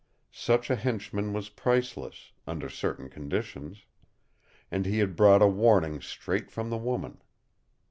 [0.33, 3.85] Such a henchman was priceless under certain conditions!
[4.71, 7.21] And he had brought a warning straight from the woman.